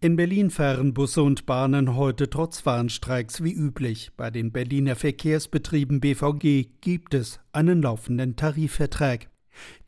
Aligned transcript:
In 0.00 0.14
Berlin 0.14 0.50
fahren 0.50 0.94
Busse 0.94 1.24
und 1.24 1.44
Bahnen 1.44 1.96
heute 1.96 2.30
trotz 2.30 2.64
Warnstreiks 2.64 3.42
wie 3.42 3.52
üblich. 3.52 4.12
Bei 4.16 4.30
den 4.30 4.52
Berliner 4.52 4.94
Verkehrsbetrieben 4.94 5.98
BVG 5.98 6.68
gibt 6.80 7.14
es 7.14 7.40
einen 7.50 7.82
laufenden 7.82 8.36
Tarifvertrag. 8.36 9.28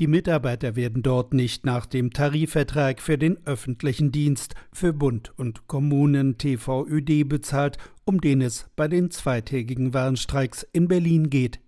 Die 0.00 0.08
Mitarbeiter 0.08 0.74
werden 0.74 1.04
dort 1.04 1.32
nicht 1.32 1.64
nach 1.64 1.86
dem 1.86 2.12
Tarifvertrag 2.12 3.00
für 3.00 3.18
den 3.18 3.38
öffentlichen 3.46 4.10
Dienst 4.10 4.56
für 4.72 4.92
Bund 4.92 5.32
und 5.36 5.68
Kommunen 5.68 6.38
TVÖD 6.38 7.28
bezahlt, 7.28 7.78
um 8.04 8.20
den 8.20 8.40
es 8.40 8.68
bei 8.74 8.88
den 8.88 9.12
zweitägigen 9.12 9.94
Warnstreiks 9.94 10.66
in 10.72 10.88
Berlin 10.88 11.30
geht. 11.30 11.60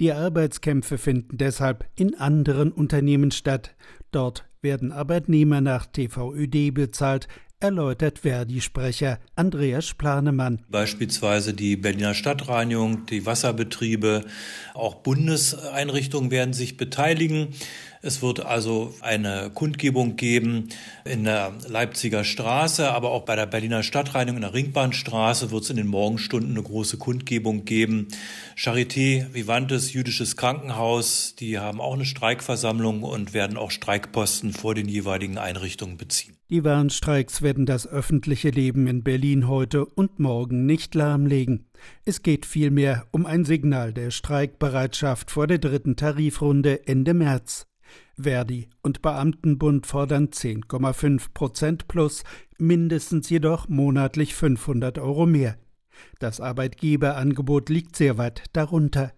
Die 0.00 0.12
Arbeitskämpfe 0.12 0.98
finden 0.98 1.38
deshalb 1.38 1.88
in 1.96 2.14
anderen 2.14 2.72
Unternehmen 2.72 3.30
statt. 3.30 3.74
Dort 4.10 4.44
werden 4.60 4.92
Arbeitnehmer 4.92 5.62
nach 5.62 5.86
TVÖD 5.86 6.74
bezahlt, 6.74 7.26
erläutert 7.60 8.20
Verdi-Sprecher 8.20 9.18
Andreas 9.36 9.94
Planemann. 9.94 10.60
Beispielsweise 10.68 11.54
die 11.54 11.76
Berliner 11.76 12.14
Stadtreinigung, 12.14 13.06
die 13.06 13.26
Wasserbetriebe, 13.26 14.24
auch 14.74 14.96
Bundeseinrichtungen 14.96 16.30
werden 16.30 16.54
sich 16.54 16.76
beteiligen. 16.76 17.48
Es 18.02 18.22
wird 18.22 18.40
also 18.40 18.94
eine 19.00 19.50
Kundgebung 19.52 20.16
geben 20.16 20.70
in 21.04 21.24
der 21.24 21.52
Leipziger 21.68 22.24
Straße, 22.24 22.90
aber 22.90 23.10
auch 23.10 23.26
bei 23.26 23.36
der 23.36 23.44
Berliner 23.44 23.82
Stadtreinigung 23.82 24.36
in 24.36 24.42
der 24.42 24.54
Ringbahnstraße 24.54 25.50
wird 25.50 25.64
es 25.64 25.70
in 25.70 25.76
den 25.76 25.86
Morgenstunden 25.86 26.52
eine 26.52 26.62
große 26.62 26.96
Kundgebung 26.96 27.66
geben. 27.66 28.08
Charité 28.56 29.26
Vivantes, 29.34 29.92
jüdisches 29.92 30.38
Krankenhaus, 30.38 31.34
die 31.38 31.58
haben 31.58 31.78
auch 31.78 31.92
eine 31.92 32.06
Streikversammlung 32.06 33.02
und 33.02 33.34
werden 33.34 33.58
auch 33.58 33.70
Streikposten 33.70 34.54
vor 34.54 34.74
den 34.74 34.88
jeweiligen 34.88 35.36
Einrichtungen 35.36 35.98
beziehen. 35.98 36.38
Die 36.48 36.64
Warnstreiks 36.64 37.42
werden 37.42 37.66
das 37.66 37.86
öffentliche 37.86 38.48
Leben 38.48 38.86
in 38.86 39.04
Berlin 39.04 39.46
heute 39.46 39.84
und 39.84 40.18
morgen 40.18 40.64
nicht 40.64 40.94
lahmlegen. 40.94 41.66
Es 42.06 42.22
geht 42.22 42.46
vielmehr 42.46 43.06
um 43.10 43.26
ein 43.26 43.44
Signal 43.44 43.92
der 43.92 44.10
Streikbereitschaft 44.10 45.30
vor 45.30 45.46
der 45.46 45.58
dritten 45.58 45.96
Tarifrunde 45.96 46.86
Ende 46.86 47.12
März. 47.12 47.69
Verdi 48.22 48.68
und 48.82 49.02
Beamtenbund 49.02 49.86
fordern 49.86 50.28
10,5 50.28 51.32
Prozent 51.34 51.88
plus, 51.88 52.24
mindestens 52.58 53.30
jedoch 53.30 53.68
monatlich 53.68 54.34
500 54.34 54.98
Euro 54.98 55.26
mehr. 55.26 55.56
Das 56.18 56.40
Arbeitgeberangebot 56.40 57.68
liegt 57.68 57.96
sehr 57.96 58.18
weit 58.18 58.44
darunter. 58.52 59.12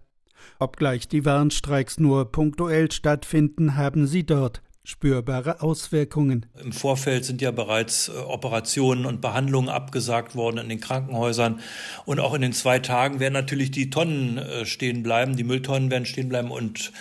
Obgleich 0.59 1.07
die 1.07 1.25
Warnstreiks 1.25 1.99
nur 1.99 2.31
punktuell 2.31 2.91
stattfinden, 2.91 3.75
haben 3.75 4.07
sie 4.07 4.25
dort 4.25 4.61
spürbare 4.85 5.61
Auswirkungen. 5.61 6.45
Im 6.61 6.73
Vorfeld 6.73 7.23
sind 7.23 7.41
ja 7.41 7.51
bereits 7.51 8.09
äh, 8.09 8.11
Operationen 8.17 9.05
und 9.05 9.21
Behandlungen 9.21 9.69
abgesagt 9.69 10.35
worden 10.35 10.57
in 10.57 10.67
den 10.67 10.81
Krankenhäusern. 10.81 11.61
Und 12.05 12.19
auch 12.19 12.33
in 12.33 12.41
den 12.41 12.51
zwei 12.51 12.79
Tagen 12.79 13.21
werden 13.21 13.33
natürlich 13.33 13.71
die 13.71 13.89
Tonnen 13.89 14.37
äh, 14.37 14.65
stehen 14.65 15.01
bleiben, 15.01 15.37
die 15.37 15.45
Mülltonnen 15.45 15.89
werden 15.89 16.05
stehen 16.05 16.27
bleiben 16.27 16.51
und 16.51 16.91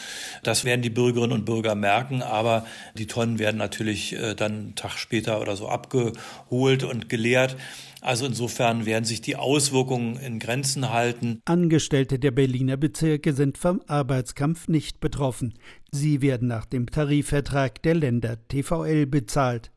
das 0.44 0.64
werden 0.64 0.82
die 0.82 0.90
Bürgerinnen 0.90 1.32
und 1.32 1.44
Bürger 1.44 1.74
merken. 1.74 2.22
Aber 2.22 2.66
die 2.94 3.08
Tonnen 3.08 3.40
werden 3.40 3.56
natürlich 3.56 4.12
äh, 4.12 4.36
dann 4.36 4.52
einen 4.52 4.74
Tag 4.76 4.92
später 4.92 5.40
oder 5.40 5.56
so 5.56 5.68
abgeholt 5.68 6.84
und 6.84 7.08
geleert. 7.08 7.56
Also 8.02 8.26
insofern 8.26 8.84
werden 8.84 9.04
sich 9.04 9.20
die 9.20 9.36
Auswirkungen 9.36 10.16
in 10.16 10.40
Grenzen 10.40 10.90
halten. 10.90 11.40
Angestellte 11.44 12.18
der 12.18 12.32
Berliner 12.32 12.76
Bezirke 12.76 13.32
sind 13.32 13.58
vom 13.58 13.80
Arbeitskampf 13.86 14.66
nicht 14.66 14.98
betroffen. 14.98 15.54
Sie 15.92 16.20
werden 16.20 16.48
nach 16.48 16.66
dem 16.66 16.90
Tarifvertrag 16.90 17.80
der 17.82 17.94
Länder 17.94 18.36
TVL 18.48 19.06
bezahlt. 19.06 19.70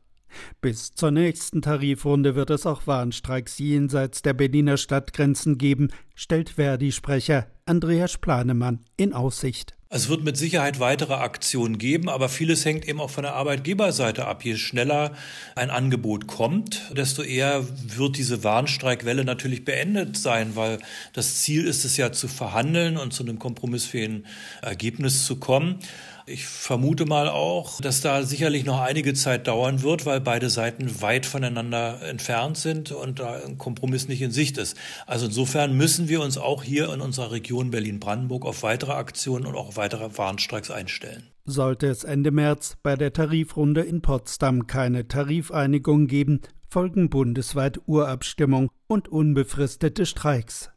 Bis 0.60 0.92
zur 0.92 1.12
nächsten 1.12 1.62
Tarifrunde 1.62 2.34
wird 2.34 2.50
es 2.50 2.66
auch 2.66 2.88
Warnstreiks 2.88 3.58
jenseits 3.58 4.22
der 4.22 4.34
Berliner 4.34 4.76
Stadtgrenzen 4.76 5.56
geben, 5.56 5.90
stellt 6.16 6.50
Verdi-Sprecher 6.50 7.46
Andreas 7.68 8.16
Planemann 8.16 8.78
in 8.96 9.12
Aussicht. 9.12 9.74
Es 9.88 10.08
wird 10.08 10.22
mit 10.22 10.36
Sicherheit 10.36 10.78
weitere 10.78 11.14
Aktionen 11.14 11.78
geben, 11.78 12.08
aber 12.08 12.28
vieles 12.28 12.64
hängt 12.64 12.86
eben 12.88 13.00
auch 13.00 13.10
von 13.10 13.24
der 13.24 13.34
Arbeitgeberseite 13.34 14.26
ab. 14.26 14.44
Je 14.44 14.56
schneller 14.56 15.12
ein 15.56 15.70
Angebot 15.70 16.28
kommt, 16.28 16.92
desto 16.96 17.22
eher 17.22 17.64
wird 17.96 18.16
diese 18.16 18.44
Warnstreikwelle 18.44 19.24
natürlich 19.24 19.64
beendet 19.64 20.16
sein, 20.16 20.54
weil 20.54 20.78
das 21.12 21.42
Ziel 21.42 21.66
ist 21.66 21.84
es 21.84 21.96
ja 21.96 22.12
zu 22.12 22.28
verhandeln 22.28 22.96
und 22.96 23.12
zu 23.12 23.24
einem 23.24 23.40
kompromissfähigen 23.40 24.26
Ergebnis 24.62 25.26
zu 25.26 25.36
kommen. 25.36 25.80
Ich 26.28 26.44
vermute 26.44 27.06
mal 27.06 27.28
auch, 27.28 27.80
dass 27.80 28.00
da 28.00 28.24
sicherlich 28.24 28.64
noch 28.64 28.80
einige 28.80 29.14
Zeit 29.14 29.46
dauern 29.46 29.82
wird, 29.84 30.06
weil 30.06 30.20
beide 30.20 30.50
Seiten 30.50 31.00
weit 31.00 31.24
voneinander 31.24 32.02
entfernt 32.02 32.58
sind 32.58 32.90
und 32.90 33.20
da 33.20 33.40
ein 33.46 33.58
Kompromiss 33.58 34.08
nicht 34.08 34.22
in 34.22 34.32
Sicht 34.32 34.58
ist. 34.58 34.76
Also 35.06 35.26
insofern 35.26 35.76
müssen 35.76 36.08
wir 36.08 36.20
uns 36.20 36.36
auch 36.36 36.64
hier 36.64 36.92
in 36.92 37.00
unserer 37.00 37.30
Region 37.56 37.70
Berlin-Brandenburg 37.70 38.44
auf 38.44 38.62
weitere 38.62 38.92
Aktionen 38.92 39.46
und 39.46 39.56
auch 39.56 39.76
weitere 39.76 40.18
Warnstreiks 40.18 40.70
einstellen. 40.70 41.30
Sollte 41.46 41.86
es 41.86 42.04
Ende 42.04 42.30
März 42.30 42.76
bei 42.82 42.96
der 42.96 43.14
Tarifrunde 43.14 43.80
in 43.80 44.02
Potsdam 44.02 44.66
keine 44.66 45.08
Tarifeinigung 45.08 46.06
geben, 46.06 46.40
folgen 46.68 47.08
bundesweit 47.08 47.80
Urabstimmung 47.86 48.70
und 48.88 49.08
unbefristete 49.08 50.04
Streiks. 50.04 50.70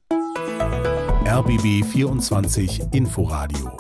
RBB 1.26 1.84
24 1.86 2.94
Inforadio 2.94 3.78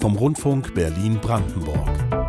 vom 0.00 0.16
Rundfunk 0.16 0.72
Berlin-Brandenburg. 0.74 2.19